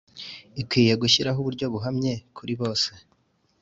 [0.61, 2.87] ikwiye gushyiraho uburyo buhamye kuri bose